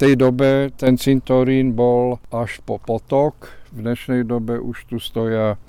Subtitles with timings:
[0.00, 3.52] tej dobe ten cintorín bol až po potok.
[3.68, 5.60] V dnešnej dobe už tu stoja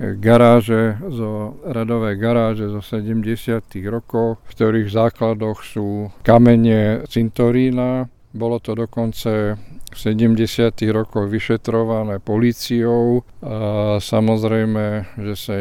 [0.00, 3.60] garáže, zo radové garáže zo 70.
[3.92, 8.08] rokov, v ktorých základoch sú kamene cintorína.
[8.32, 9.60] Bolo to dokonce
[9.92, 10.72] v 70.
[10.92, 15.52] rokoch vyšetrované políciou a samozrejme, že sa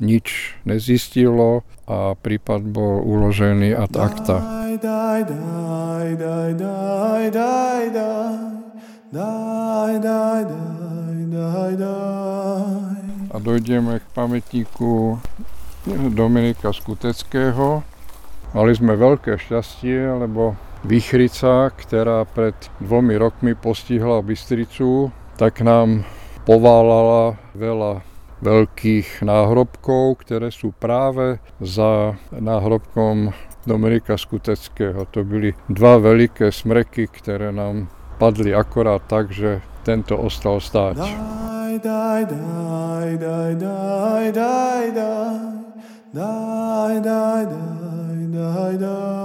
[0.00, 4.36] nič nezistilo a prípad bol uložený ad acta.
[13.26, 15.20] A dojdeme k pamätníku
[16.10, 17.86] Dominika Skuteckého.
[18.56, 26.02] Mali sme veľké šťastie, lebo výchrica, ktorá pred dvomi rokmi postihla Bystricu, tak nám
[26.48, 33.32] poválala veľa veľkých náhrobkov, ktoré sú práve za náhrobkom
[33.64, 35.08] Dominika Skuteckého.
[35.10, 41.02] To byli dva veľké smreky, ktoré nám padli akorát tak, že tento ostal stáť.
[41.02, 44.90] Die, die, die, die, die, die,
[46.12, 46.32] die,
[47.02, 47.44] die,
[48.32, 49.16] die, die.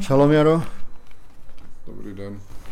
[0.00, 0.79] Šalom Jaro.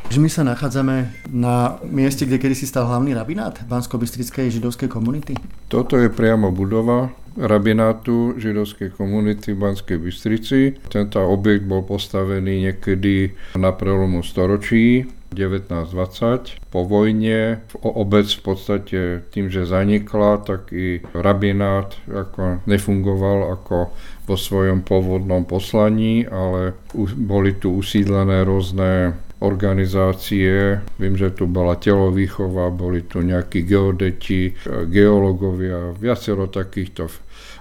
[0.09, 5.37] Že my sa nachádzame na mieste, kde kedysi stal hlavný rabinát Bansko-Bystrickej židovskej komunity?
[5.69, 10.81] Toto je priamo budova rabinátu židovskej komunity v Banskej Bystrici.
[10.89, 15.05] Tento objekt bol postavený niekedy na prelomu storočí
[15.37, 16.73] 1920.
[16.73, 23.93] Po vojne obec v podstate tým, že zanikla, tak i rabinát ako nefungoval ako
[24.25, 26.73] vo svojom pôvodnom poslaní, ale
[27.13, 30.83] boli tu usídlené rôzne organizácie.
[30.99, 34.55] Viem, že tu bola telovýchova, boli tu nejakí geodeti,
[34.91, 37.07] geológovia, viacero takýchto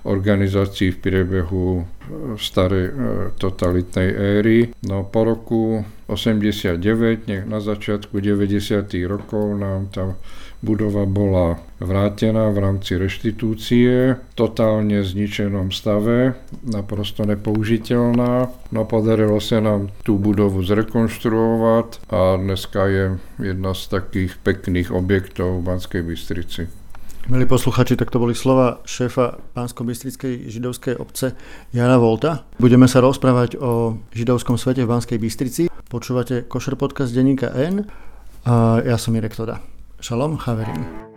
[0.07, 1.83] organizácií v priebehu e,
[2.39, 2.93] starej e,
[3.35, 4.59] totalitnej éry.
[4.87, 5.61] No po roku
[6.07, 8.87] 89, nech na začiatku 90.
[9.03, 10.15] rokov nám tá
[10.61, 16.33] budova bola vrátená v rámci reštitúcie, totálne zničenom stave,
[16.65, 18.49] naprosto nepoužiteľná.
[18.73, 23.05] No podarilo sa nám tú budovu zrekonštruovať a dneska je
[23.37, 26.61] jedna z takých pekných objektov v Banskej Bystrici.
[27.27, 31.35] Milí posluchači, tak to boli slova šéfa Pánsko-Bystrickej židovskej obce
[31.75, 32.47] Jana Volta.
[32.55, 35.63] Budeme sa rozprávať o židovskom svete v Banskej Bystrici.
[35.91, 37.83] Počúvate Košer podcast denníka N
[38.47, 39.76] a ja som Irek Toda.
[39.97, 41.07] Šalom, chaverim.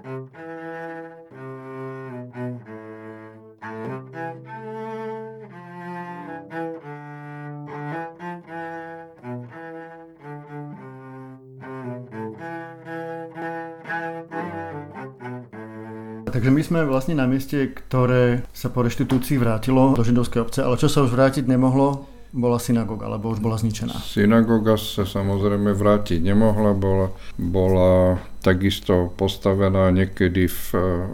[16.30, 20.80] Takže my sme vlastne na mieste, ktoré sa po reštitúcii vrátilo do židovskej obce, ale
[20.80, 23.98] čo sa už vrátiť nemohlo, bola synagóga, alebo už bola zničená.
[24.06, 30.66] Synagóga sa samozrejme vrátiť nemohla, bola, bola takisto postavená niekedy v,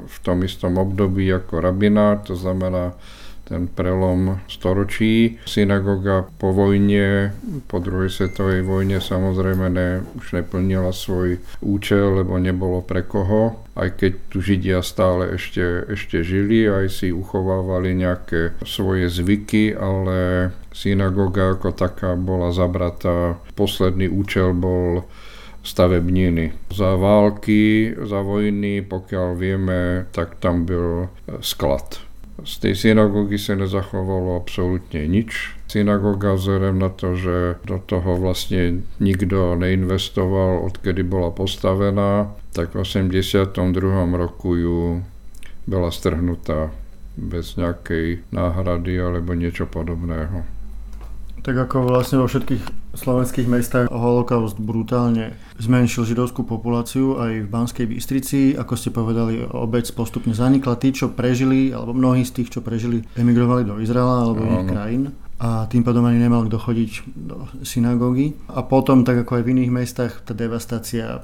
[0.05, 2.93] v tom istom období ako rabinár, to znamená
[3.47, 5.39] ten prelom storočí.
[5.47, 7.31] Synagoga po vojne,
[7.71, 13.63] po druhej svetovej vojne samozrejme ne, už neplnila svoj účel, lebo nebolo pre koho.
[13.79, 20.51] Aj keď tu Židia stále ešte, ešte žili, aj si uchovávali nejaké svoje zvyky, ale
[20.75, 23.39] synagoga ako taká bola zabratá.
[23.55, 25.07] Posledný účel bol
[25.67, 26.71] stavebniny.
[26.71, 31.11] Za války, za vojny, pokiaľ vieme, tak tam byl
[31.43, 32.07] sklad
[32.45, 35.57] z tej synagógy sa nezachovalo absolútne nič.
[35.67, 42.85] Synagóga vzhľadom na to, že do toho vlastne nikto neinvestoval, odkedy bola postavená, tak v
[42.85, 43.57] 82.
[44.17, 45.01] roku ju
[45.65, 46.71] bola strhnutá
[47.17, 50.56] bez nejakej náhrady alebo niečo podobného.
[51.47, 57.87] Tak ako vlastne vo všetkých slovenských mestách holokaust brutálne zmenšil židovskú populáciu aj v Banskej
[57.87, 58.59] Bystrici.
[58.59, 60.75] Ako ste povedali, obec postupne zanikla.
[60.75, 65.15] Tí, čo prežili, alebo mnohí z tých, čo prežili, emigrovali do Izraela alebo iných krajín
[65.39, 68.35] a tým pádom ani nemal kto chodiť do synagógy.
[68.51, 71.23] A potom, tak ako aj v iných mestách, tá devastácia,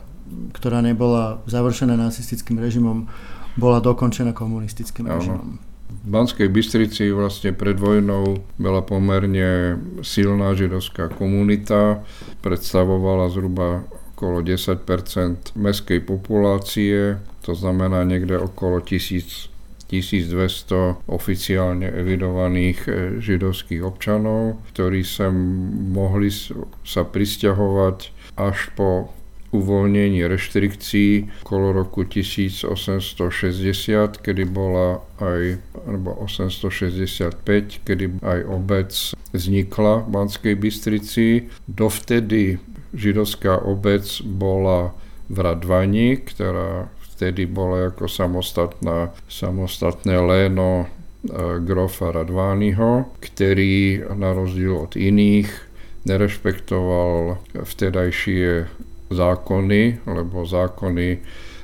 [0.54, 3.10] ktorá nebola završená nacistickým režimom,
[3.58, 5.71] bola dokončená komunistickým režimom.
[6.02, 12.02] V Banskej Bystrici vlastne pred vojnou bola pomerne silná židovská komunita,
[12.42, 13.86] predstavovala zhruba
[14.18, 19.52] okolo 10% mestskej populácie, to znamená niekde okolo 1000
[19.92, 22.90] 1200 oficiálne evidovaných e,
[23.20, 26.32] židovských občanov, ktorí sa mohli
[26.80, 27.98] sa pristahovať
[28.40, 29.12] až po
[29.52, 32.64] uvoľnení reštrikcií okolo roku 1860,
[34.18, 38.90] kedy bola aj, alebo 865, kedy aj obec
[39.36, 41.52] vznikla v Banskej Bystrici.
[41.68, 42.56] Dovtedy
[42.96, 44.96] židovská obec bola
[45.28, 50.88] v Radvani, ktorá vtedy bola ako samostatná, samostatné léno
[51.62, 55.46] grofa Radványho, ktorý na rozdiel od iných
[56.02, 58.66] nerešpektoval vtedajšie
[59.12, 61.20] zákony, lebo zákony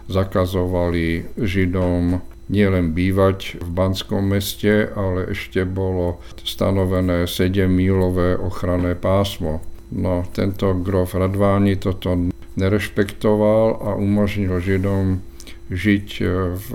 [0.09, 9.61] zakazovali Židom nielen bývať v Banskom meste, ale ešte bolo stanovené 7-mílové ochranné pásmo.
[9.93, 12.17] No, tento grof Radváni toto
[12.57, 15.21] nerešpektoval a umožnil Židom
[15.69, 16.09] žiť
[16.57, 16.69] v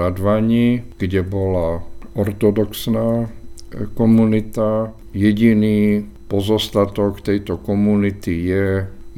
[0.00, 1.84] Radvani, kde bola
[2.16, 3.28] ortodoxná
[3.92, 4.96] komunita.
[5.12, 8.66] Jediný pozostatok tejto komunity je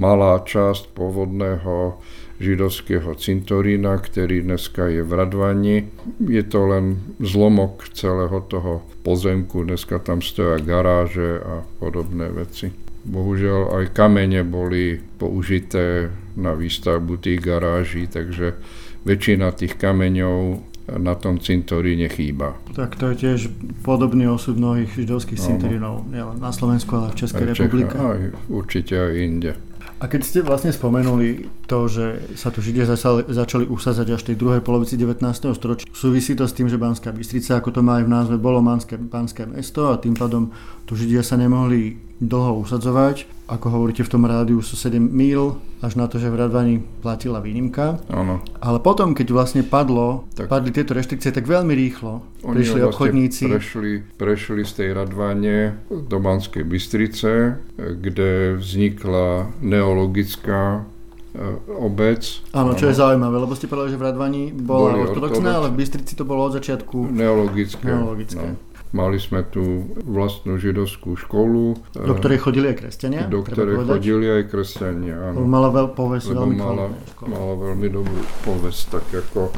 [0.00, 2.00] malá časť pôvodného
[2.40, 5.76] židovského cintorína, ktorý dneska je v Radvani.
[6.24, 12.72] Je to len zlomok celého toho pozemku, dneska tam stoja garáže a podobné veci.
[13.04, 18.56] Bohužiaľ aj kamene boli použité na výstavbu tých garáží, takže
[19.04, 20.64] väčšina tých kameňov
[20.96, 22.56] na tom cintoríne chýba.
[22.72, 23.40] Tak to je tiež
[23.84, 27.94] podobný osud mnohých židovských no, cintorínov, nielen na Slovensku, ale v Českej aj republike.
[27.94, 29.52] Čecha, aj určite aj inde.
[30.00, 34.28] A keď ste vlastne spomenuli to, že sa tu Židia začali, začali usadzať až v
[34.32, 35.20] tej druhej polovici 19.
[35.52, 38.64] storočia, súvisí to s tým, že Banská Bystrica, ako to má aj v názve, bolo
[38.64, 40.56] Banské, Banské mesto a tým pádom
[40.88, 43.39] tu Židia sa nemohli dlho usadzovať.
[43.50, 47.42] Ako hovoríte, v tom rádiu sú 7 míl, až na to, že v Radvani platila
[47.42, 47.98] výnimka.
[48.06, 48.38] Áno.
[48.62, 50.46] Ale potom, keď vlastne padlo, tak.
[50.46, 53.44] padli tieto reštrikcie, tak veľmi rýchlo Oni prišli vlastne obchodníci.
[53.50, 60.86] Prešli, prešli z tej Radvane do Banskej Bystrice, kde vznikla neologická
[61.34, 61.42] e,
[61.74, 62.22] obec.
[62.54, 66.14] Áno, čo je zaujímavé, lebo ste povedali, že v Radvani bola ortodoxná, ale v Bystrici
[66.14, 67.82] to bolo od začiatku neologické.
[67.82, 68.46] neologické.
[68.54, 68.69] No.
[68.90, 71.78] Mali sme tu vlastnú židovskú školu.
[71.94, 73.30] Do ktorej chodili aj kresťania?
[73.30, 75.46] Do ktorej chodili aj kresťania, áno.
[75.46, 76.90] Mala veľ, poves, veľmi mala,
[77.22, 79.52] mala veľmi dobrú poves, tak ako e,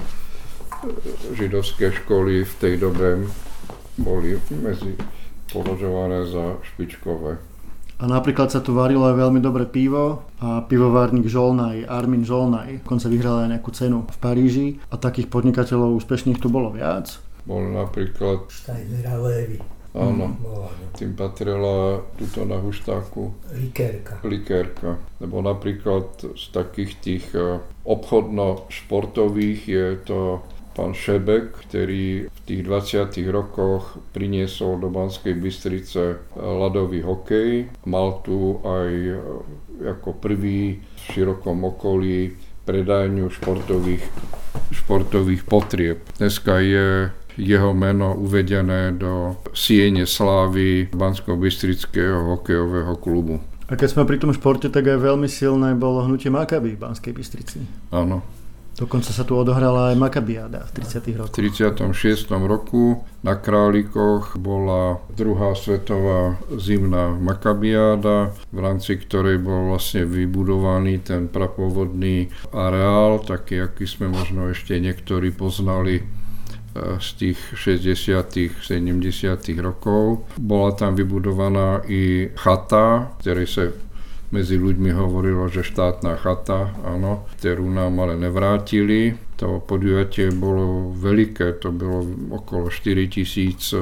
[1.32, 3.24] židovské školy v tej dobe
[3.96, 5.00] boli medzi
[5.48, 7.40] považované za špičkové.
[8.02, 13.08] A napríklad sa tu varilo aj veľmi dobré pivo a pivovárnik Žolnaj, Armin Žolnaj, konca
[13.08, 18.50] vyhral aj nejakú cenu v Paríži a takých podnikateľov úspešných tu bolo viac bol napríklad...
[18.50, 19.58] Steiner Levy.
[19.92, 24.24] Áno, mm, tým patrila tuto na huštáku likérka.
[24.24, 24.96] likérka.
[25.20, 30.40] Lebo napríklad z takých tých e, obchodno-športových je to
[30.72, 33.20] pán Šebek, ktorý v tých 20.
[33.28, 37.68] rokoch priniesol do Banskej Bystrice e, ľadový hokej.
[37.84, 39.16] Mal tu aj e,
[39.92, 42.32] ako prvý v širokom okolí
[42.64, 44.08] predajňu športových,
[44.72, 46.00] športových potrieb.
[46.16, 53.40] Dneska je jeho meno uvedené do siene slávy Bansko-Bystrického hokejového klubu.
[53.70, 57.12] A keď sme pri tom športe, tak aj veľmi silné bolo hnutie Makaby v Banskej
[57.16, 57.64] Bystrici.
[57.88, 58.42] Áno.
[58.72, 61.20] Dokonca sa tu odohrala aj Makabiáda v 30.
[61.20, 61.36] rokoch.
[61.36, 62.32] V 36.
[62.48, 71.28] roku na Králikoch bola druhá svetová zimná Makabiáda, v rámci ktorej bol vlastne vybudovaný ten
[71.28, 76.21] prapôvodný areál, taký, aký sme možno ešte niektorí poznali
[76.74, 80.24] z tých 60 70 rokov.
[80.40, 83.62] Bola tam vybudovaná i chata, ktorej sa
[84.32, 89.12] medzi ľuďmi hovorilo, že štátna chata, áno, ktorú nám ale nevrátili.
[89.36, 93.76] To podujatie bolo veľké, to bolo okolo 4 tisíc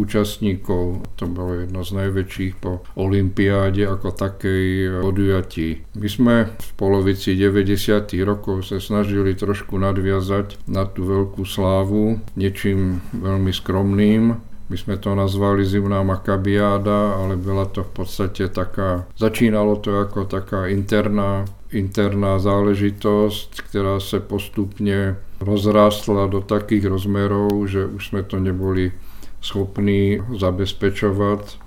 [0.00, 1.04] účastníkov.
[1.20, 4.64] To bolo jedno z najväčších po olympiáde ako takej
[5.04, 5.84] podujatí.
[6.00, 8.08] My sme v polovici 90.
[8.24, 14.22] rokov sa snažili trošku nadviazať na tú veľkú slávu niečím veľmi skromným.
[14.70, 20.30] My sme to nazvali zimná makabiáda, ale bola to v podstate taká, začínalo to ako
[20.30, 21.42] taká interná,
[21.74, 28.94] interná záležitosť, ktorá sa postupne rozrástla do takých rozmerov, že už sme to neboli
[29.40, 31.58] schopní zabezpečovať.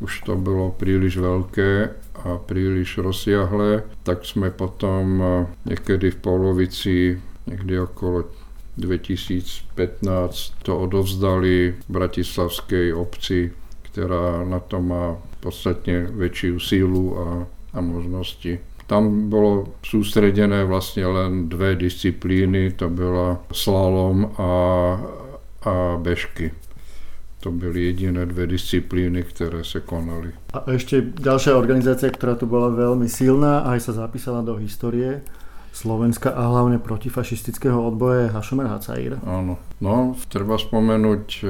[0.00, 5.28] Už to bolo príliš veľké a príliš rozsiahle, tak sme potom eh,
[5.68, 6.96] niekedy v polovici,
[7.48, 8.28] niekde okolo
[8.80, 13.52] 2015 to odovzdali Bratislavskej obci,
[13.92, 17.24] ktorá na to má podstatne väčšiu sílu a,
[17.76, 18.60] a možnosti.
[18.88, 24.52] Tam bolo sústredené vlastne len dve disciplíny, to bola slalom a,
[25.62, 26.50] a bežky.
[27.40, 30.36] To byly jediné dve disciplíny, ktoré sa konali.
[30.52, 35.24] A ešte ďalšia organizácia, ktorá tu bola veľmi silná a aj sa zapísala do histórie
[35.72, 39.16] Slovenska a hlavne protifašistického odboje Hašomer Hacaír.
[39.24, 39.56] Áno.
[39.80, 41.44] No, treba spomenúť e,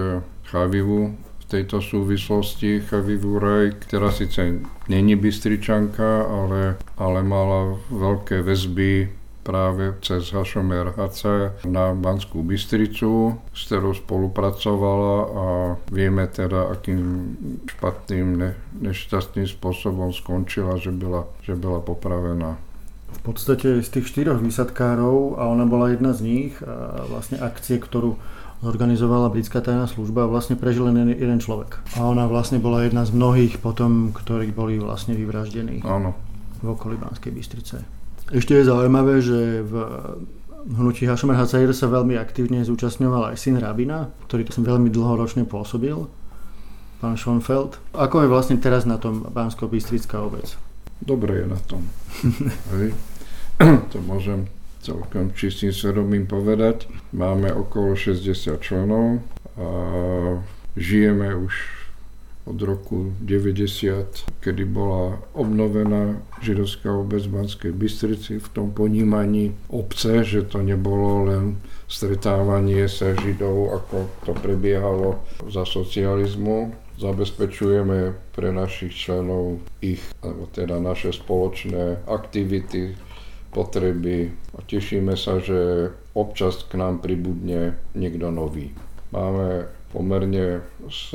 [0.47, 1.19] Chavivu,
[1.51, 10.31] tejto súvislosti Chavi Vuraj, ktorá síce není Bystričanka, ale, ale mala veľké väzby práve cez
[10.31, 15.47] Hašomer HC na Banskú Bystricu, s ktorou spolupracovala a
[15.89, 17.35] vieme teda, akým
[17.67, 18.51] špatným, ne,
[18.85, 22.61] nešťastným spôsobom skončila, že bola, že bola popravená.
[23.11, 27.83] V podstate z tých štyroch výsadkárov, a ona bola jedna z nich, a vlastne akcie,
[27.83, 28.15] ktorú
[28.61, 31.81] zorganizovala britská tajná služba, vlastne prežil len jeden človek.
[31.97, 35.81] A ona vlastne bola jedna z mnohých potom, ktorí boli vlastne vyvraždení.
[35.83, 36.13] Áno.
[36.61, 38.00] V okolí Banskej Bystrice.
[38.31, 39.75] Ešte je zaujímavé, že v
[40.71, 46.07] hnutí Hašomer Hacair sa veľmi aktívne zúčastňoval aj syn Rabina, ktorý tam veľmi dlhoročne pôsobil,
[47.03, 47.83] pán Schoenfeld.
[47.91, 50.55] Ako je vlastne teraz na tom bansko bystrická obec?
[51.03, 51.83] Dobre je na tom.
[53.93, 54.49] To môžem
[54.81, 56.89] celkom čistým svedomím povedať.
[57.13, 59.21] Máme okolo 60 členov
[59.61, 59.69] a
[60.81, 61.80] žijeme už
[62.45, 70.25] od roku 90, kedy bola obnovená židovská obec v Banskej Bystrici v tom ponímaní obce,
[70.25, 75.21] že to nebolo len stretávanie sa židov, ako to prebiehalo
[75.51, 76.73] za socializmu.
[77.01, 82.93] Zabezpečujeme pre našich členov ich, alebo teda naše spoločné aktivity,
[83.51, 88.71] potreby a tešíme sa, že občas k nám pribudne niekto nový.
[89.11, 91.11] Máme pomerne s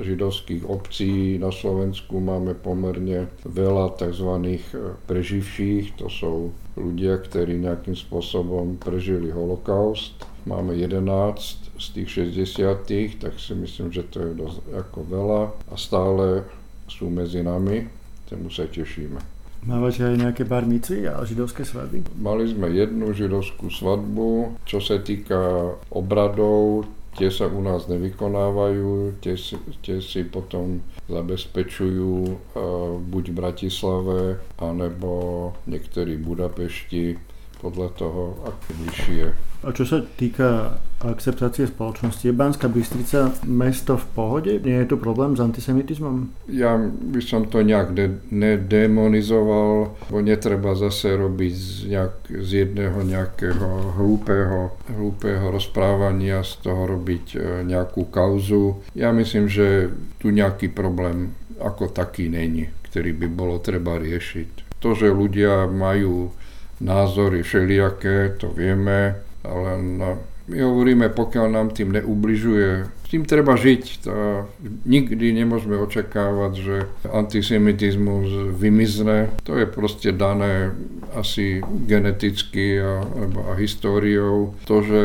[0.00, 4.58] židovských obcí na Slovensku máme pomerne veľa tzv.
[5.04, 10.24] preživších, to sú ľudia, ktorí nejakým spôsobom prežili holokaust.
[10.48, 15.74] Máme 11 z tých 60, tak si myslím, že to je dosť ako veľa a
[15.76, 16.48] stále
[16.88, 17.86] sú medzi nami,
[18.26, 19.40] tomu sa tešíme.
[19.60, 22.00] Mávate aj nejaké bar a židovské svadby?
[22.16, 24.56] Mali sme jednu židovskú svadbu.
[24.64, 26.88] Čo sa týka obradov,
[27.20, 29.36] tie sa u nás nevykonávajú, tie
[29.84, 34.20] tie si potom zabezpečujú uh, buď v Bratislave,
[34.56, 37.20] anebo niektorí Budapešti,
[37.60, 39.24] podľa toho, ako bližšie.
[39.60, 44.52] A čo sa týka akceptácie spoločnosti, je Banská Bystrica mesto v pohode?
[44.64, 46.32] Nie je to problém s antisemitizmom?
[46.48, 53.04] Ja by som to nejak de- nedemonizoval, bo netreba zase robiť z, nejak, z jedného
[53.04, 57.38] nejakého hlúpeho, hlúpeho rozprávania, z toho robiť e,
[57.68, 58.80] nejakú kauzu.
[58.96, 64.80] Ja myslím, že tu nejaký problém ako taký není, ktorý by bolo treba riešiť.
[64.80, 66.32] To, že ľudia majú
[66.80, 70.10] názory všelijaké, to vieme, ale na,
[70.50, 74.06] my hovoríme, pokiaľ nám tým neubližuje, s tým treba žiť.
[74.06, 74.46] To,
[74.86, 79.30] nikdy nemôžeme očakávať, že antisemitizmus vymizne.
[79.46, 80.74] To je proste dané
[81.14, 83.02] asi geneticky a,
[83.50, 84.58] a históriou.
[84.66, 85.02] To, že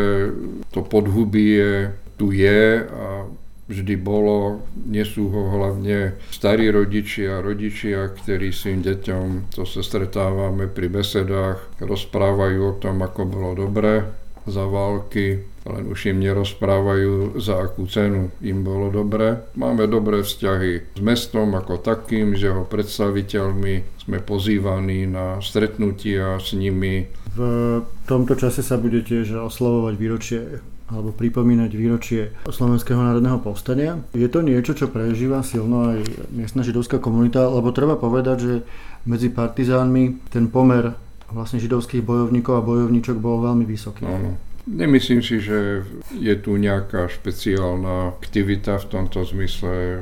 [0.74, 3.28] to podhubie tu je a
[3.66, 10.88] vždy bolo, nesú ho hlavne starí rodičia, rodičia, ktorí svým deťom, to sa stretávame pri
[10.90, 14.06] besedách, rozprávajú o tom, ako bolo dobre
[14.46, 19.42] za války, len už im nerozprávajú, za akú cenu im bolo dobre.
[19.58, 26.54] Máme dobré vzťahy s mestom ako takým, s jeho predstaviteľmi, sme pozývaní na stretnutia s
[26.54, 27.10] nimi.
[27.34, 27.42] V
[28.06, 30.42] tomto čase sa bude tiež oslavovať výročie
[30.86, 33.98] alebo pripomínať výročie Slovenského národného povstania.
[34.14, 38.54] Je to niečo, čo prežíva silno aj miestna židovská komunita, lebo treba povedať, že
[39.10, 40.94] medzi partizánmi ten pomer
[41.34, 44.06] vlastne židovských bojovníkov a bojovníčok bol veľmi vysoký.
[44.06, 44.38] Áno.
[44.66, 50.02] Nemyslím si, že je tu nejaká špeciálna aktivita v tomto zmysle.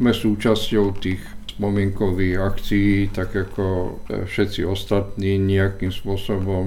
[0.00, 1.20] Sme súčasťou tých
[1.52, 6.64] spomienkových akcií, tak ako všetci ostatní, nejakým spôsobom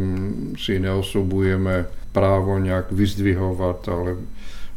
[0.53, 4.09] si neosobujeme právo nejak vyzdvihovať, ale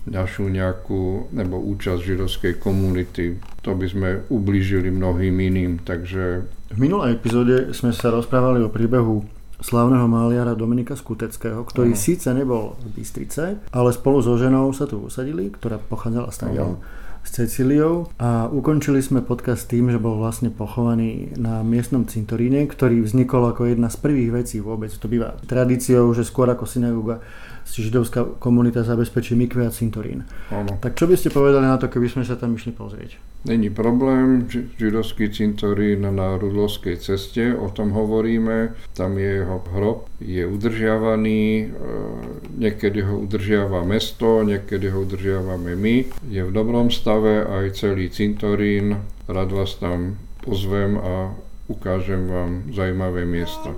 [0.04, 3.40] našu nejakú, nebo účasť židovskej komunity.
[3.64, 6.44] To by sme ublížili mnohým iným, takže...
[6.74, 9.24] V minulej epizóde sme sa rozprávali o príbehu
[9.64, 14.84] slávneho maliara Dominika Skuteckého, ktorý uh síce nebol v Bystrice, ale spolu so ženou sa
[14.84, 16.38] tu usadili, ktorá pochádzala z
[17.25, 23.00] s Cecíliou a ukončili sme podcast tým, že bol vlastne pochovaný na miestnom cintoríne, ktorý
[23.00, 24.93] vznikol ako jedna z prvých vecí vôbec.
[24.93, 27.25] To býva tradíciou, že skôr ako synagoga
[27.64, 30.28] si židovská komunita zabezpečí mikve a cintorín.
[30.52, 30.78] Ano.
[30.78, 33.16] Tak čo by ste povedali na to, keby sme sa tam išli pozrieť?
[33.44, 34.49] Není problém,
[34.80, 41.66] židovský cintorín na Rudlovskej ceste, o tom hovoríme, tam je jeho hrob, je udržiavaný, e,
[42.56, 45.97] niekedy ho udržiava mesto, niekedy ho udržiavame my,
[46.33, 48.97] je v dobrom stave aj celý cintorín,
[49.28, 51.37] rád vás tam pozvem a
[51.68, 53.76] ukážem vám zaujímavé miesta.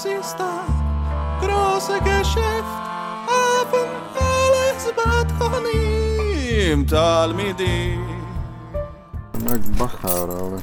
[0.00, 0.70] es ist das
[1.40, 2.76] große Geschäft
[3.28, 8.00] haben alles Batkonim Talmidim.
[9.44, 10.58] Jak bachar, ale...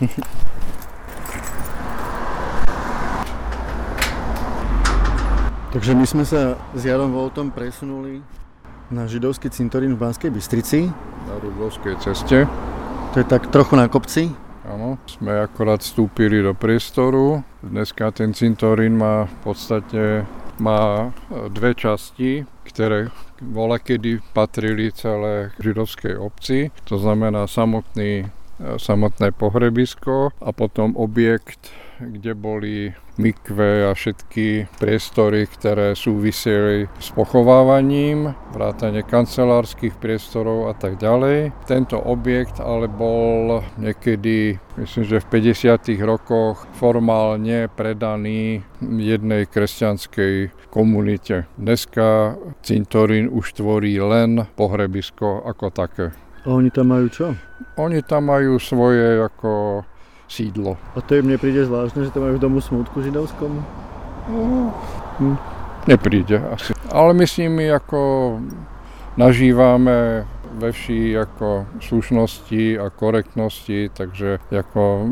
[5.72, 8.24] Takže my sme sa s Jarom Voltom presunuli
[8.88, 10.88] na židovský cintorín v Banskej Bystrici.
[11.28, 12.48] Na Rudlovskej ceste.
[13.12, 14.32] To je tak trochu na kopci.
[14.70, 17.42] Áno, sme akorát vstúpili do priestoru.
[17.58, 20.22] Dneska ten cintorín má v podstate
[20.62, 23.10] má e, dve časti, ktoré
[23.42, 26.70] voľa kedy patrili celé židovskej obci.
[26.86, 28.30] To znamená samotný,
[28.62, 37.12] e, samotné pohrebisko a potom objekt kde boli mikve a všetky priestory, ktoré súviseli s
[37.12, 41.52] pochovávaním, vrátane kancelárskych priestorov a tak ďalej.
[41.68, 46.00] Tento objekt ale bol niekedy, myslím, že v 50.
[46.00, 51.44] rokoch formálne predaný jednej kresťanskej komunite.
[51.60, 56.16] Dneska cintorín už tvorí len pohrebisko ako také.
[56.48, 57.26] A oni tam majú čo?
[57.76, 59.84] Oni tam majú svoje ako
[60.30, 60.78] sídlo.
[60.94, 63.50] A to im nepríde zvláštne, že to majú v domu smutku židovskom?
[65.18, 65.36] Hm.
[65.90, 66.70] Nepríde asi.
[66.94, 68.38] Ale my s nimi ako
[69.18, 75.06] nažívame ve vší ako slušnosti a korektnosti, takže ako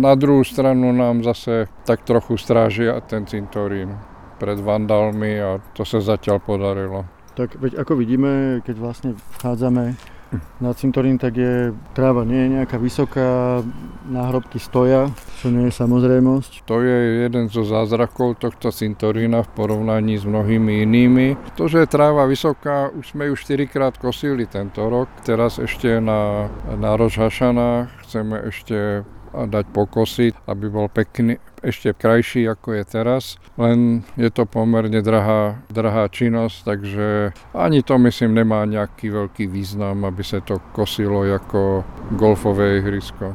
[0.00, 3.94] na druhú stranu nám zase tak trochu strážia ten cintorín
[4.38, 7.06] pred vandalmi a to sa zatiaľ podarilo.
[7.34, 10.13] Tak veď ako vidíme, keď vlastne vchádzame
[10.62, 13.60] na cintorín, tak je tráva nie je nejaká vysoká,
[14.08, 15.08] náhrobky stoja,
[15.40, 16.68] čo nie je samozrejmosť.
[16.68, 21.26] To je jeden zo zázrakov tohto cintorína v porovnaní s mnohými inými.
[21.56, 25.08] To, že je tráva vysoká, už sme ju 4 krát kosili tento rok.
[25.24, 29.02] Teraz ešte na, na Rožhašana chceme ešte
[29.34, 33.24] dať pokosiť, aby bol pekný, ešte krajší ako je teraz,
[33.58, 37.08] len je to pomerne drahá, drahá činnosť, takže
[37.56, 41.82] ani to myslím nemá nejaký veľký význam, aby sa to kosilo ako
[42.14, 43.34] golfové ihrisko.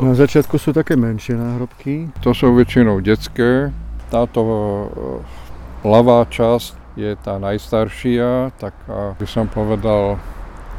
[0.00, 2.08] Na začiatku sú také menšie náhrobky.
[2.24, 3.68] To sú väčšinou detské.
[4.08, 4.86] Táto e,
[5.84, 10.18] ľavá časť je tá najstaršia, tak by som povedal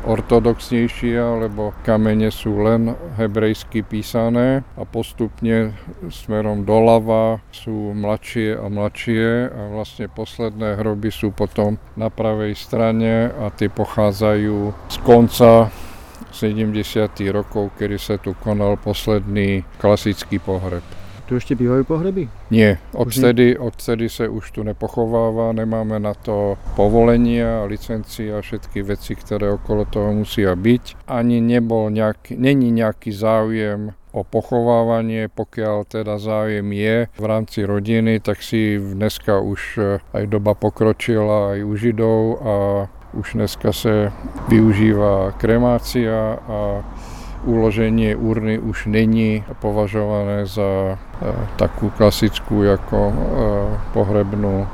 [0.06, 5.78] ortodoxnejšia, lebo kamene sú len hebrejsky písané a postupne
[6.10, 13.30] smerom doľava sú mladšie a mladšie a vlastne posledné hroby sú potom na pravej strane
[13.30, 15.70] a tie pochádzajú z konca
[16.32, 17.12] 70.
[17.36, 21.01] rokov, kedy sa tu konal posledný klasický pohreb.
[21.32, 22.28] Tu ešte bývajú pohreby?
[22.52, 29.16] Nie, odtedy, odtedy sa už tu nepochováva, nemáme na to povolenia, licencia a všetky veci,
[29.16, 31.08] ktoré okolo toho musia byť.
[31.08, 38.20] Ani nebol nejaký, není nejaký záujem o pochovávanie, pokiaľ teda záujem je v rámci rodiny,
[38.20, 42.56] tak si dneska už eh, aj doba pokročila aj u Židov a
[43.16, 44.12] už dneska sa
[44.52, 46.84] využíva kremácia a
[47.46, 50.96] uloženie urny už není považované za e,
[51.58, 53.14] takú klasickú ako e,
[53.98, 54.70] pohrebnú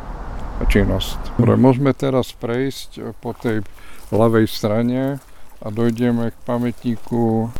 [0.66, 1.38] činnosť.
[1.38, 3.62] Dobre, môžeme teraz prejsť po tej
[4.10, 5.22] ľavej strane
[5.62, 7.54] a dojdeme k pamätníku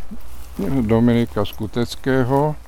[0.82, 2.58] Dominika Skuteckého.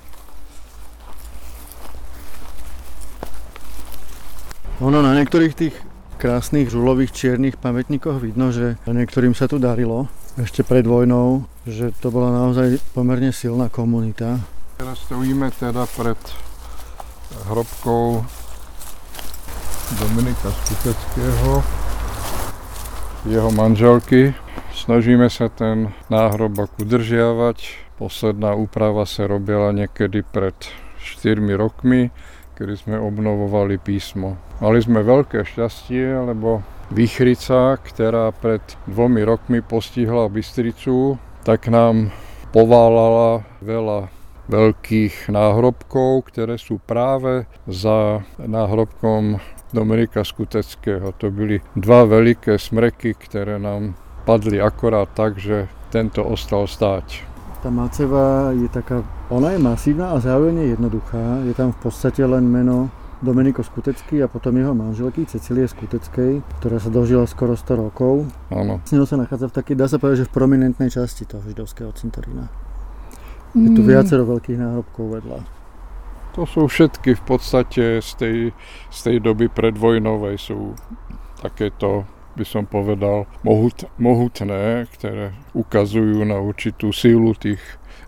[4.81, 5.77] Ono na niektorých tých
[6.17, 10.09] krásnych žulových čiernych pamätníkoch vidno, že niektorým sa tu darilo
[10.41, 14.41] ešte pred vojnou, že to bola naozaj pomerne silná komunita.
[14.81, 16.17] Teraz stojíme teda pred
[17.53, 18.25] hrobkou
[20.01, 21.61] Dominika Skuteckého,
[23.29, 24.33] jeho manželky.
[24.73, 27.91] Snažíme sa ten náhrobok udržiavať.
[28.01, 30.57] Posledná úprava sa robila niekedy pred
[31.05, 32.09] 4 rokmi,
[32.57, 34.41] kedy sme obnovovali písmo.
[34.65, 38.59] Mali sme veľké šťastie, lebo Výchrica, ktorá pred
[38.91, 42.11] dvomi rokmi postihla Bystricu, tak nám
[42.51, 44.11] poválala veľa
[44.51, 49.39] veľkých náhrobkov, ktoré sú práve za náhrobkom
[49.71, 51.15] Dominika Skuteckého.
[51.23, 53.95] To byli dva veľké smreky, ktoré nám
[54.27, 57.23] padli akorát tak, že tento ostal stáť.
[57.63, 61.47] Tá Maceva je taká, ona je masívna a zároveň je jednoduchá.
[61.47, 66.81] Je tam v podstate len meno Dominiko Skutecký a potom jeho manželky Cecilie Skuteckej, ktorá
[66.81, 68.29] sa dožila skoro 100 rokov.
[68.49, 68.81] Áno.
[68.81, 71.93] S ňou sa nachádza v takej, dá sa povedať, že v prominentnej časti toho židovského
[71.93, 72.49] cintorína.
[73.53, 73.89] Je tu mm.
[73.89, 75.39] viacero veľkých náhrobkov vedľa.
[76.39, 78.37] To sú všetky v podstate z tej,
[78.89, 80.79] z tej doby predvojnovej sú
[81.43, 82.07] takéto
[82.39, 87.59] by som povedal, mohut, mohutné, ktoré ukazujú na určitú sílu tých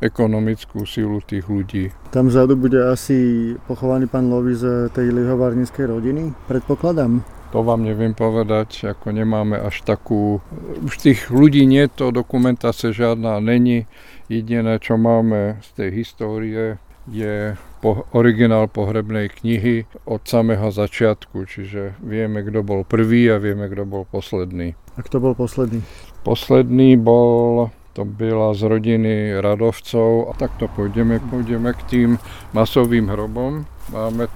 [0.02, 1.94] ekonomickú sílu tých ľudí.
[2.10, 7.22] Tam vzadu bude asi pochovaný pán Lovi z tej lihovarníckej rodiny, predpokladám.
[7.52, 10.40] To vám neviem povedať, ako nemáme až takú...
[10.82, 13.84] Už tých ľudí nie, to dokumentácia žiadna není.
[14.32, 17.52] Jediné, čo máme z tej histórie, je
[17.84, 23.84] po, originál pohrebnej knihy od samého začiatku, čiže vieme, kto bol prvý a vieme, kto
[23.84, 24.72] bol posledný.
[24.96, 25.84] A kto bol posledný?
[26.24, 30.28] Posledný bol to byla z rodiny Radovcov.
[30.28, 32.10] A takto pôjdeme, pôjdeme k tým
[32.56, 33.68] masovým hrobom.
[33.92, 34.28] Máme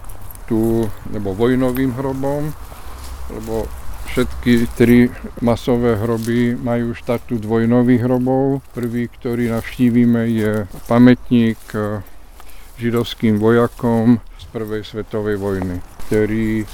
[0.47, 2.55] tu, nebo vojnovým hrobom,
[3.33, 3.66] lebo
[4.07, 5.11] všetky tri
[5.42, 8.62] masové hroby majú štatút vojnových hrobov.
[8.73, 10.53] Prvý, ktorý navštívime, je
[10.87, 11.59] pamätník
[12.77, 16.69] židovským vojakom z prvej svetovej vojny, ktorý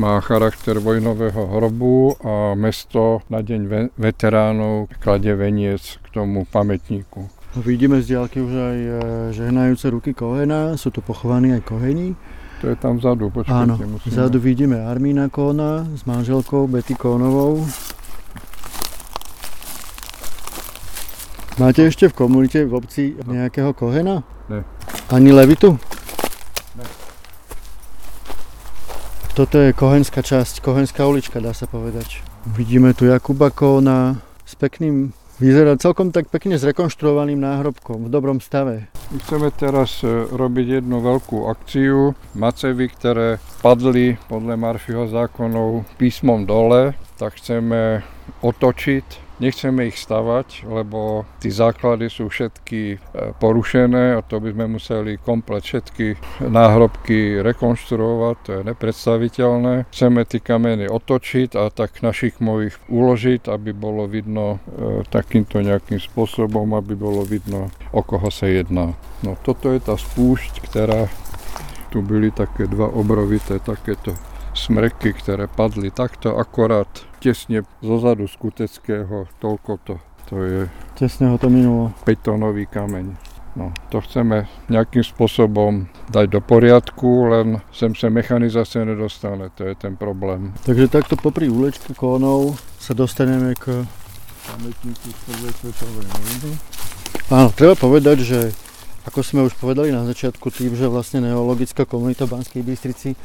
[0.00, 7.28] má charakter vojnového hrobu a mesto na deň veteránov kladie veniec k tomu pamätníku.
[7.60, 8.92] Vidíme z diálky už aj e,
[9.36, 12.16] žehnajúce ruky Kohena, sú tu pochovaní aj Koheni.
[12.64, 13.60] To je tam vzadu, počkajte.
[13.60, 14.08] Áno, musíme...
[14.08, 17.60] vzadu vidíme Armína Kóna s manželkou Betty Kónovou.
[21.60, 24.24] Máte ešte v komunite v obci nejakého Kohena?
[24.48, 24.64] Ne.
[25.12, 25.76] Ani Levitu?
[29.30, 32.18] Toto je Kohenská časť, Kohenská ulička, dá sa povedať.
[32.50, 38.90] Vidíme tu Jakuba Kóna s pekným, vyzerá celkom tak pekne zrekonštruovaným náhrobkom v dobrom stave.
[39.22, 42.18] Chceme teraz e, robiť jednu veľkú akciu.
[42.34, 48.02] Macevy, ktoré padli podľa Marfyho zákonov písmom dole, tak chceme
[48.42, 52.96] otočiť Nechceme ich stavať, lebo tí základy sú všetky e,
[53.40, 59.88] porušené a to by sme museli komplet všetky náhrobky rekonštruovať, to je nepredstaviteľné.
[59.88, 65.96] Chceme tie kameny otočiť a tak našich mojich uložiť, aby bolo vidno e, takýmto nejakým
[65.96, 68.92] spôsobom, aby bolo vidno, o koho sa jedná.
[69.24, 71.08] No toto je tá spúšť, ktorá
[71.88, 74.14] tu byli také dva obrovité takéto
[74.54, 79.94] smreky, ktoré padli takto akorát tesne zozadu skuteckého, toľko to.
[80.32, 80.60] To je...
[80.96, 81.92] Tesne ho to minulo.
[82.08, 83.30] Betónový kameň.
[83.58, 89.74] No, to chceme nejakým spôsobom dať do poriadku, len sem sa mechanizácia nedostane, to je
[89.74, 90.54] ten problém.
[90.62, 93.82] Takže takto popri úlečke kónov sa dostaneme k
[94.54, 96.52] pamätníku z prvej svetovej vojny.
[97.34, 98.40] Áno, treba povedať, že
[99.02, 103.18] ako sme už povedali na začiatku, tým, že vlastne neologická komunita v Banskej Bystrici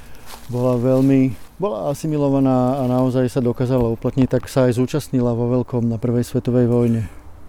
[0.49, 5.87] bola veľmi, bola asimilovaná a naozaj sa dokázala uplatniť, tak sa aj zúčastnila vo veľkom
[5.87, 7.01] na prvej svetovej vojne.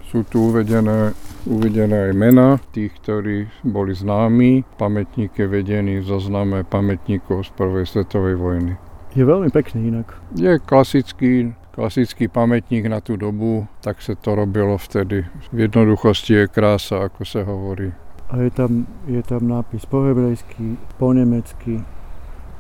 [0.07, 1.19] Sú tu uvedené,
[1.51, 4.63] uvedené aj mená tých, ktorí boli známi.
[4.79, 8.79] Pamätník je vedený známe pamätníkov z prvej svetovej vojny.
[9.19, 10.15] Je veľmi pekný inak.
[10.39, 15.27] Je klasický, klasický pamätník na tú dobu, tak sa to robilo vtedy.
[15.51, 17.91] V jednoduchosti je krása, ako sa hovorí.
[18.31, 21.83] A je tam, je tam nápis po hebrejsky, po nemecky,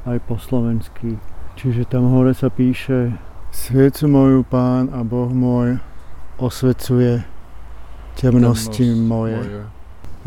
[0.02, 1.18] aj po slovensky.
[1.56, 3.16] Čiže tam hore sa píše
[3.48, 5.80] Sviecu moju pán a Boh môj
[6.36, 7.24] osvecuje
[8.20, 9.40] temnosti moje.
[9.40, 9.62] moje.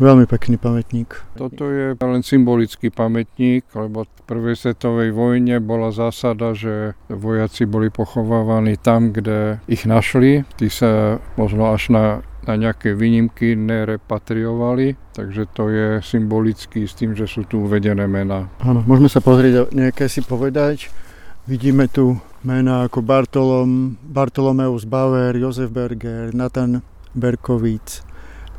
[0.00, 1.12] Veľmi pekný pamätník.
[1.36, 7.92] Toto je len symbolický pamätník, lebo v prvej svetovej vojne bola zásada, že vojaci boli
[7.92, 10.42] pochovávaní tam, kde ich našli.
[10.56, 12.04] Tí sa možno až na
[12.48, 18.48] na nejaké výnimky nerepatriovali, takže to je symbolicky s tým, že sú tu uvedené mená.
[18.64, 20.88] Áno, môžeme sa pozrieť nejaké si povedať.
[21.50, 22.14] Vidíme tu
[22.46, 26.78] mená ako Bartolom, Bartolomeus Bauer, Josef Berger, Nathan
[27.18, 28.06] Berkovic,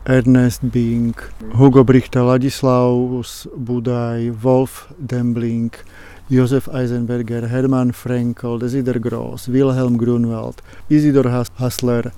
[0.03, 1.15] Ernest Bing,
[1.55, 5.71] Hugo Brichta, Ladislaus Budaj, Wolf Dembling,
[6.27, 10.59] Josef Eisenberger, Hermann Frankel, Desider Gross, Wilhelm Grunwald,
[10.91, 12.11] Isidor Hassler,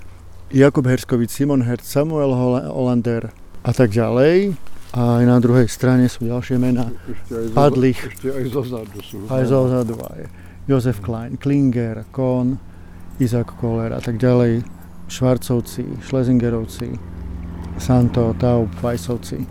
[0.50, 3.30] Jakub Herskovic, Simon Hertz, Samuel Hollander
[3.62, 4.58] a tak ďalej.
[4.90, 6.90] A aj na druhej strane sú ďalšie mená
[7.54, 8.10] padlých.
[8.10, 9.22] Ešte aj zozadu sú.
[9.30, 10.42] Aj zozadu aj.
[10.68, 12.58] Jozef Klein, Klinger, Kohn,
[13.20, 14.64] Isaac Kohler a tak ďalej.
[15.04, 16.96] Švarcovci, Schlesingerovci,
[17.76, 19.44] Santo, Taub, Weissovci.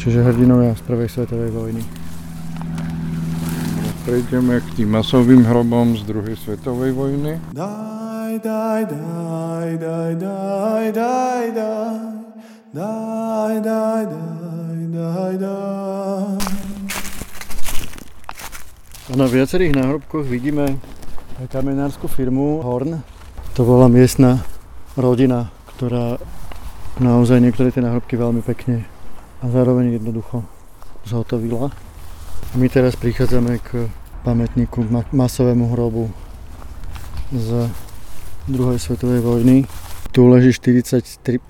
[0.00, 1.82] Čiže hrdinovia z prvej svetovej vojny.
[4.08, 7.36] Prejdeme k tým masovým hrobom z druhej svetovej vojny.
[7.52, 7.94] Dá
[8.38, 11.46] daj, daj, daj, daj, daj, daj,
[12.72, 15.93] daj, daj, daj, daj, daj.
[19.12, 20.80] Na viacerých náhrobkoch vidíme
[21.52, 23.04] kamenárskú firmu Horn.
[23.52, 24.40] To bola miestna
[24.96, 26.16] rodina, ktorá
[26.96, 28.88] naozaj niektoré tie náhrobky veľmi pekne
[29.44, 30.48] a zároveň jednoducho
[31.04, 31.68] zhotovila.
[32.56, 33.92] My teraz prichádzame k
[34.24, 34.80] pamätníku,
[35.12, 36.08] masovému hrobu
[37.28, 37.68] z
[38.48, 39.68] druhej svetovej vojny.
[40.16, 41.44] Tu leží 43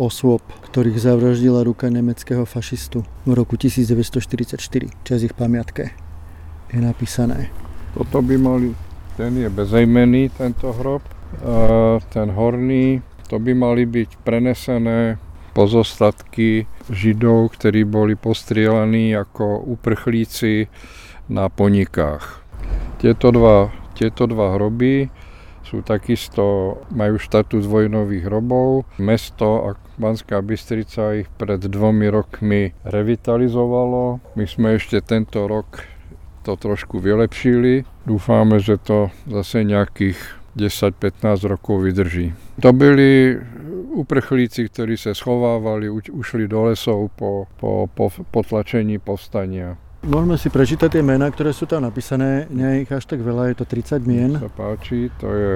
[0.00, 0.40] osôb,
[0.72, 4.56] ktorých zavraždila ruka nemeckého fašistu v roku 1944.
[5.04, 6.03] Čas ich pamiatke
[6.74, 7.54] je napísané.
[7.94, 8.74] Toto by mali,
[9.14, 11.06] ten je bezejmený, tento hrob.
[11.42, 15.18] A ten horný, to by mali byť prenesené
[15.54, 20.66] pozostatky židov, ktorí boli postrielaní ako uprchlíci
[21.30, 22.42] na ponikách.
[22.98, 25.10] Tieto dva, tieto dva hroby
[25.64, 28.86] sú takisto, majú štatút vojnových hrobov.
[28.98, 34.22] Mesto a Banská Bystrica ich pred dvomi rokmi revitalizovalo.
[34.34, 35.93] My sme ešte tento rok
[36.44, 37.88] to trošku vylepšili.
[38.04, 40.20] Dúfame, že to zase nejakých
[40.54, 42.36] 10-15 rokov vydrží.
[42.60, 43.40] To byli
[43.94, 49.80] uprchlíci, ktorí sa schovávali, ušli do lesov po, po, po potlačení povstania.
[50.04, 52.44] Môžeme si prečítať tie mená, ktoré sú tam napísané.
[52.52, 54.36] Nie je ich až tak veľa, je to 30 mien.
[54.36, 55.52] Sa páči, to je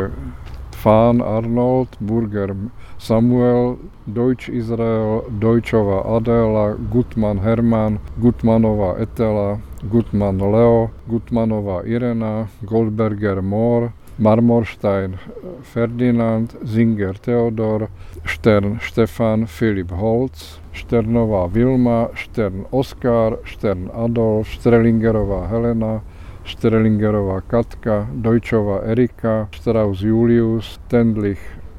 [0.83, 2.55] Fán Arnold, Burger
[2.99, 9.61] Samuel, Deutsch Izrael, Deutschova Adela, Gutmann Hermann, Gutmanová Etela,
[9.91, 15.19] Gutmann Leo, Gutmanová Irena, Goldberger Mohr, Marmorstein
[15.63, 17.89] Ferdinand, Zinger Theodor,
[18.25, 26.03] Stern Stefan, Filip Holz, Šternová Vilma, Štern Oskar, Štern Adolf, Strellingerová Helena,
[26.49, 31.39] Strellingerová Katka, Dojčová Erika, Strauss Julius, Tendlich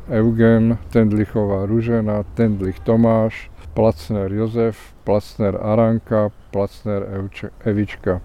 [0.10, 8.22] Eugen, Tendlichová Ružena, Tendlich Tomáš, Placner Jozef, Placner Aranka, Placner Evče, Evička.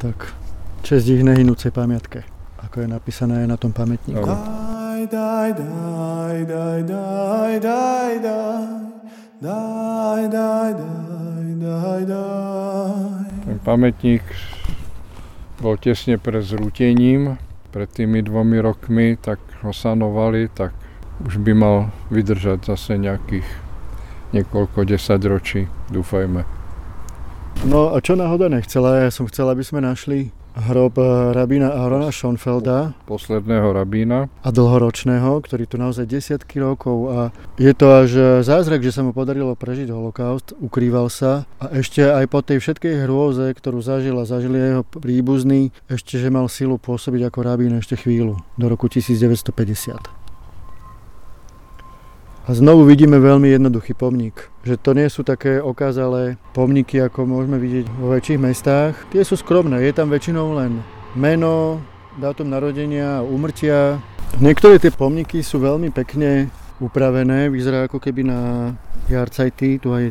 [0.00, 0.34] Tak,
[0.82, 2.24] čest ich nehynúcej pamiatke,
[2.64, 4.24] ako je napísané na tom pamätníku.
[4.24, 8.62] Daj, daj, daj, daj, daj, daj, daj.
[9.42, 13.26] Daj, daj, daj, daj, daj.
[13.42, 14.22] Ten pamätník
[15.62, 17.38] bol tesne pred zrútením,
[17.70, 20.74] pred tými dvomi rokmi, tak ho sanovali, tak
[21.22, 21.76] už by mal
[22.10, 23.46] vydržať zase nejakých
[24.34, 26.42] niekoľko desaťročí, dúfajme.
[27.62, 32.12] No a čo náhoda nechcela, ja som chcela, aby sme našli hrob eh, rabína Aarona
[32.12, 32.92] Schoenfelda.
[33.08, 34.28] Posledného rabína.
[34.44, 37.18] A dlhoročného, ktorý tu naozaj desiatky rokov a
[37.56, 42.04] je to až eh, zázrak, že sa mu podarilo prežiť holokaust, ukrýval sa a ešte
[42.04, 46.76] aj po tej všetkej hrôze, ktorú zažil a zažili jeho príbuzní, ešte že mal silu
[46.76, 50.21] pôsobiť ako rabín ešte chvíľu, do roku 1950.
[52.42, 54.50] A znovu vidíme veľmi jednoduchý pomník.
[54.66, 58.98] Že to nie sú také okázalé pomníky, ako môžeme vidieť vo väčších mestách.
[59.14, 60.82] Tie sú skromné, je tam väčšinou len
[61.14, 61.78] meno,
[62.18, 64.02] dátum narodenia, úmrtia.
[64.42, 66.50] Niektoré tie pomníky sú veľmi pekne
[66.82, 68.74] upravené, vyzerá ako keby na
[69.06, 70.10] jarcajty, tu aj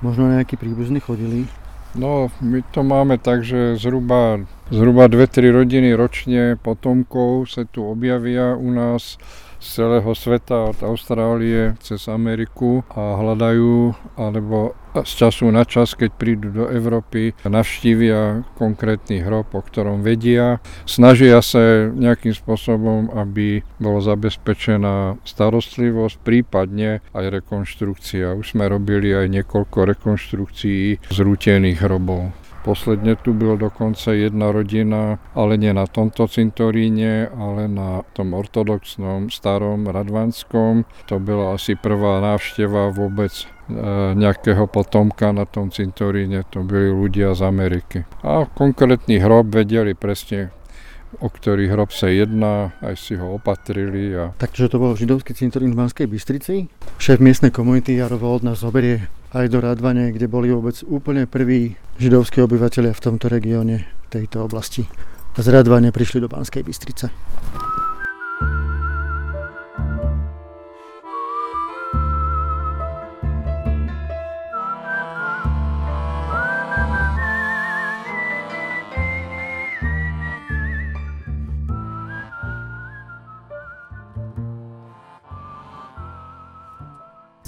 [0.00, 1.44] možno nejakí príbuzní chodili.
[1.92, 4.40] No, my to máme tak, že zhruba,
[4.72, 9.20] zhruba 2-3 rodiny ročne potomkov sa tu objavia u nás
[9.58, 16.10] z celého sveta, od Austrálie cez Ameriku a hľadajú, alebo z času na čas, keď
[16.16, 20.58] prídu do Európy, navštívia konkrétny hrob, o ktorom vedia.
[20.88, 28.34] Snažia sa nejakým spôsobom, aby bolo zabezpečená starostlivosť, prípadne aj rekonštrukcia.
[28.34, 32.47] Už sme robili aj niekoľko rekonštrukcií zrútených hrobov.
[32.64, 39.30] Posledne tu byl dokonce jedna rodina, ale nie na tomto cintoríne, ale na tom ortodoxnom
[39.30, 40.84] starom Radvanskom.
[41.06, 43.46] To byla asi prvá návšteva vôbec e,
[44.14, 47.98] nejakého potomka na tom cintoríne, to byli ľudia z Ameriky.
[48.26, 50.50] A konkrétny hrob vedeli presne,
[51.22, 54.12] o ktorý hrob sa jedná, aj si ho opatrili.
[54.18, 54.34] A...
[54.36, 56.68] Takže to bol židovský cintorín v Banskej Bystrici.
[56.98, 61.76] Šéf miestnej komunity Jaro Vold nás zoberie aj do Radvane, kde boli vôbec úplne prví
[62.00, 64.88] židovskí obyvateľia v tomto regióne, tejto oblasti.
[65.36, 67.12] A z Radvane prišli do Banskej Bystrice.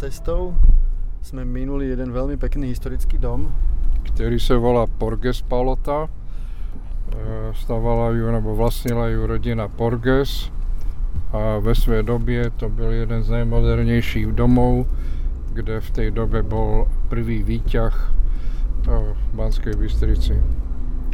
[0.00, 0.56] cestou
[1.30, 3.54] sme minuli jeden veľmi pekný historický dom.
[4.02, 6.10] Ktorý sa volá Porges Palota.
[6.10, 10.50] E, stavala ju, nebo vlastnila ju rodina Porges
[11.30, 14.90] a ve svojej době to byl jeden z najmodernějších domov,
[15.54, 17.94] kde v tej dobe bol prvý výťah
[18.90, 20.34] v Banskej Bystrici.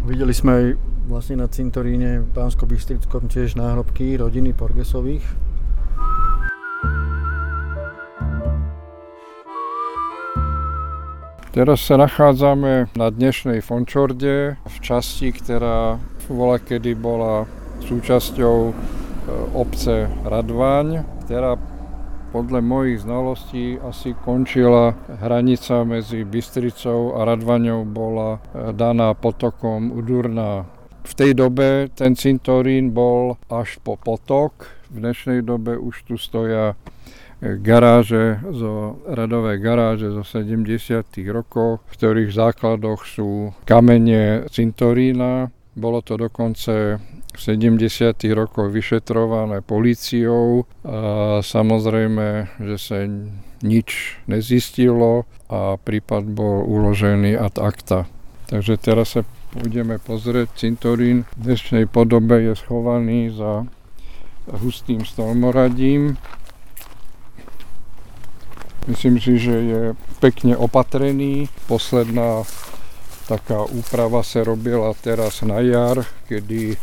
[0.00, 0.64] Videli sme aj
[1.12, 5.28] vlastne na cintoríne v Bansko-Bystrickom tiež náhrobky rodiny Porgesových
[11.56, 15.96] Teraz sa nachádzame na dnešnej Fončorde v časti, ktorá
[16.28, 17.48] bola kedy bola
[17.80, 18.76] súčasťou
[19.56, 21.56] obce Radvaň, ktorá
[22.36, 30.68] podľa mojich znalostí asi končila hranica medzi Bystricou a Radvaňou bola e, daná potokom Udurná.
[31.08, 34.68] V tej dobe ten cintorín bol až po potok.
[34.92, 36.76] V dnešnej dobe už tu stoja
[37.40, 41.04] garáže, zo, radové garáže zo 70.
[41.28, 45.52] rokov, v ktorých základoch sú kamene cintorína.
[45.76, 46.96] Bolo to dokonce
[47.36, 48.16] v 70.
[48.32, 53.04] rokoch vyšetrované políciou a samozrejme, že sa
[53.60, 58.08] nič nezistilo a prípad bol uložený ad acta.
[58.48, 59.22] Takže teraz sa
[59.52, 60.56] budeme pozrieť.
[60.56, 63.68] Cintorín v dnešnej podobe je schovaný za
[64.48, 66.16] hustým stolmoradím
[68.86, 69.82] Myslím si, že je
[70.22, 71.50] pekne opatrený.
[71.66, 72.46] Posledná
[73.26, 76.78] taká úprava sa robila teraz na jar, kedy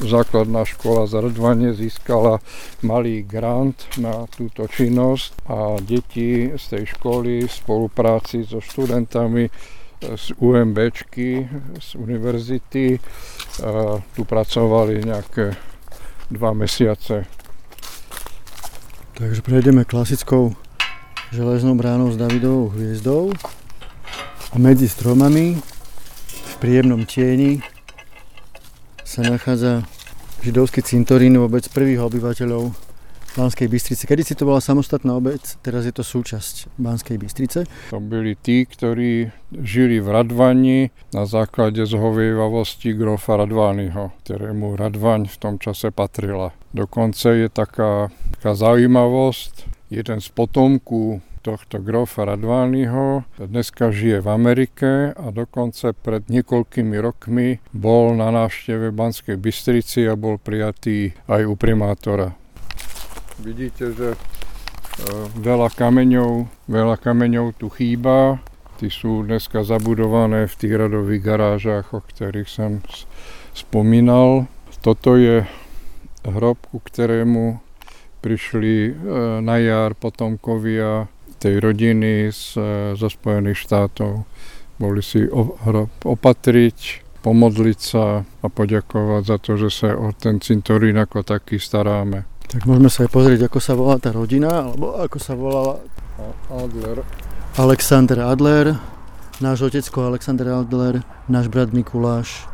[0.00, 2.40] základná škola z Radvane získala
[2.80, 9.52] malý grant na túto činnosť a deti z tej školy v spolupráci so študentami
[10.00, 11.44] z UMBčky,
[11.76, 12.96] z univerzity
[14.16, 15.52] tu pracovali nejaké
[16.32, 17.28] dva mesiace.
[19.20, 20.56] Takže prejdeme klasickou
[21.32, 23.32] železnou bránou s Davidovou hviezdou
[24.52, 25.56] a medzi stromami
[26.28, 27.64] v príjemnom tieni
[29.00, 29.88] sa nachádza
[30.44, 32.76] židovský cintorín vôbec prvých obyvateľov
[33.32, 34.04] Banskej Bystrice.
[34.04, 37.64] Kedy si to bola samostatná obec, teraz je to súčasť Banskej Bystrice.
[37.88, 45.36] To byli tí, ktorí žili v Radvani na základe zhovievavosti grofa Radványho, ktorému Radvaň v
[45.40, 46.52] tom čase patrila.
[46.76, 55.12] Dokonce je taká, taká zaujímavosť, jeden z potomků tohto grofa Radványho dneska žije v Amerike
[55.12, 61.54] a dokonce pred niekoľkými rokmi bol na návšteve Banskej Bystrici a bol prijatý aj u
[61.58, 62.32] primátora.
[63.42, 64.18] Vidíte, že e,
[65.36, 68.40] veľa kameňov, veľa kameňov tu chýba.
[68.80, 72.80] Tí sú dneska zabudované v tých radových garážach, o ktorých som
[73.52, 74.48] spomínal.
[74.80, 75.44] Toto je
[76.24, 77.71] hrob, ku ktorému
[78.22, 78.90] prišli e,
[79.42, 81.10] na jar potomkovia
[81.42, 82.54] tej rodiny z,
[82.94, 84.22] zo Spojených štátov.
[84.78, 85.26] Boli si
[86.06, 86.78] opatriť,
[87.26, 92.30] pomodliť sa a poďakovať za to, že sa o ten cintorín ako taký staráme.
[92.46, 95.82] Tak môžeme sa aj pozrieť, ako sa volá tá rodina, alebo ako sa volala
[96.50, 97.02] Adler.
[97.58, 98.66] Alexander Adler,
[99.42, 102.46] náš otecko Alexander Adler, náš brat Mikuláš.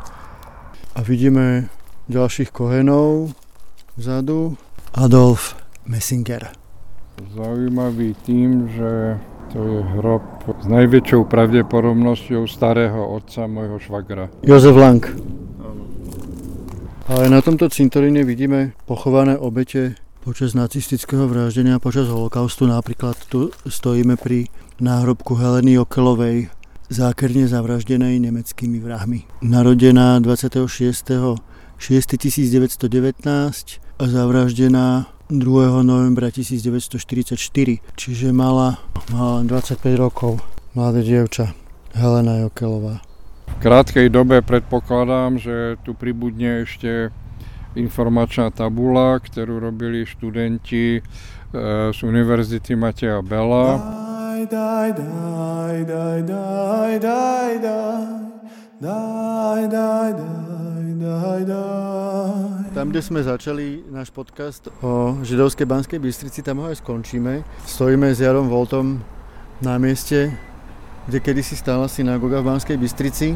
[0.97, 1.69] A vidíme
[2.09, 3.37] ďalších kohenov
[3.99, 4.57] vzadu.
[4.93, 5.53] Adolf
[5.85, 6.49] Messinger.
[7.35, 9.21] Zaujímavý tým, že
[9.53, 10.21] to je hrob
[10.61, 14.29] s najväčšou pravdepodobnosťou starého otca môjho švagra.
[14.41, 15.01] Jozef Lang.
[17.09, 22.69] Ale na tomto cintoríne vidíme pochované obete počas nacistického vraždenia, počas holokaustu.
[22.69, 26.53] Napríklad tu stojíme pri náhrobku Heleny Okelovej,
[26.89, 29.25] zákerne zavraždenej nemeckými vrahmi.
[29.41, 31.41] Narodená 26.
[31.79, 35.83] 1919 a zavraždená 2.
[35.83, 37.35] novembra 1944,
[37.99, 38.79] čiže mala,
[39.11, 40.39] mala 25 rokov,
[40.71, 41.51] mladé dievča,
[41.91, 43.03] Helena Jokelová.
[43.45, 47.11] V krátkej dobe predpokladám, že tu pribudne ešte
[47.75, 51.01] informačná tabula, ktorú robili študenti e,
[51.91, 53.77] z Univerzity Mateja Bela.
[54.39, 56.19] Daj, daj, daj, daj,
[57.03, 58.19] daj, daj.
[58.79, 62.58] Daj, daj, daj, daj, daj.
[62.69, 67.41] Tam, kde sme začali náš podcast o židovskej Banskej Bystrici, tam ho aj skončíme.
[67.65, 69.01] Stojíme s Jarom Voltom
[69.57, 70.29] na mieste,
[71.09, 73.33] kde kedysi stála synagoga v Banskej Bystrici.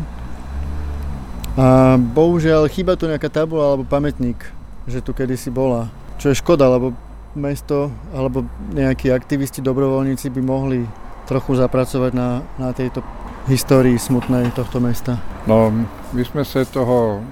[1.58, 4.38] A bohužiaľ chýba tu nejaká tabula alebo pamätník,
[4.86, 5.90] že tu kedysi bola.
[6.22, 6.94] Čo je škoda, lebo
[7.34, 8.46] mesto alebo
[8.78, 10.86] nejakí aktivisti, dobrovoľníci by mohli
[11.26, 13.02] trochu zapracovať na, na tejto
[13.50, 15.18] histórii smutnej tohto mesta?
[15.50, 15.74] No,
[16.14, 17.26] my sme sa toho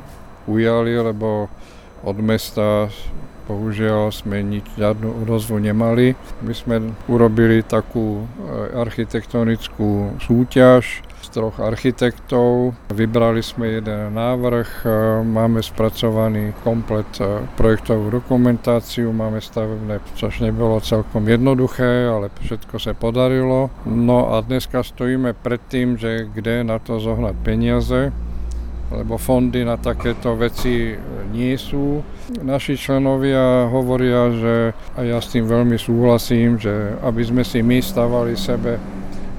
[0.50, 1.46] ujali, lebo
[2.02, 2.90] od mesta
[3.50, 6.16] bohužiaľ sme nič, žiadnu odozvu nemali.
[6.46, 6.76] My sme
[7.12, 12.76] urobili takú eh, architektonickú súťaž, troch architektov.
[12.92, 14.88] Vybrali sme jeden návrh, e,
[15.24, 22.92] máme spracovaný komplet e, projektovú dokumentáciu, máme stavebné, což nebolo celkom jednoduché, ale všetko sa
[22.92, 23.72] podarilo.
[23.88, 28.12] No a dneska stojíme pred tým, že kde na to zohnať peniaze
[28.92, 30.94] lebo fondy na takéto veci
[31.32, 32.04] nie sú.
[32.44, 34.56] Naši členovia hovoria, že
[34.96, 38.78] a ja s tým veľmi súhlasím, že aby sme si my stavali sebe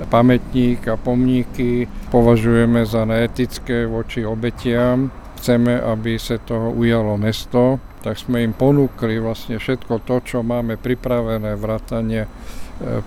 [0.08, 5.12] pamätník a pomníky považujeme za neetické voči obetiam.
[5.38, 10.74] Chceme, aby sa toho ujalo mesto tak sme im ponúkli vlastne všetko to, čo máme
[10.74, 12.26] pripravené, vrátanie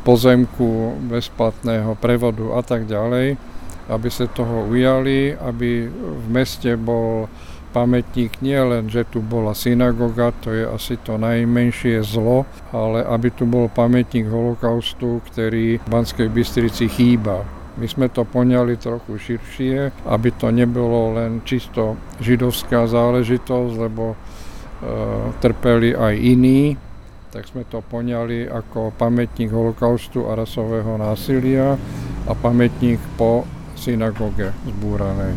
[0.07, 3.35] pozemku, bezplatného prevodu a tak ďalej,
[3.89, 7.29] aby sa toho ujali, aby v meste bol
[7.75, 13.27] pamätník nie len, že tu bola synagoga, to je asi to najmenšie zlo, ale aby
[13.35, 17.43] tu bol pamätník holokaustu, ktorý v Banskej Bystrici chýba.
[17.75, 24.17] My sme to poňali trochu širšie, aby to nebolo len čisto židovská záležitosť, lebo e,
[25.43, 26.79] trpeli aj iní,
[27.35, 31.75] tak sme to poňali ako pamätník holokaustu a rasového násilia
[32.23, 33.43] a pamätník po
[33.75, 35.35] synagóge zbúranej.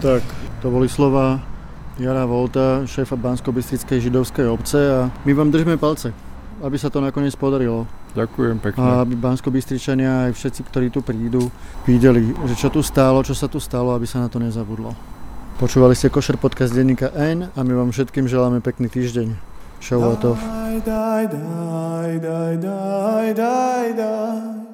[0.00, 0.22] Tak,
[0.62, 1.42] to boli slova
[1.98, 3.54] Jara Volta, šéfa bansko
[4.02, 6.10] židovskej obce a my vám držíme palce,
[6.62, 7.86] aby sa to nakoniec podarilo.
[8.14, 8.82] Ďakujem pekne.
[8.82, 11.50] A aby bansko aj všetci, ktorí tu prídu,
[11.86, 14.94] videli, že čo tu stálo, čo sa tu stalo, aby sa na to nezabudlo.
[15.58, 19.54] Počúvali ste Košer podcast denníka N a my vám všetkým želáme pekný týždeň.
[19.78, 20.34] Šavuatov.
[20.34, 24.73] Die, die, die, die, die, die, die,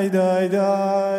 [0.00, 1.09] die, die, die.